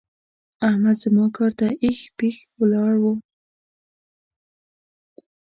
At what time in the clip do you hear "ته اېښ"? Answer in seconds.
1.59-1.99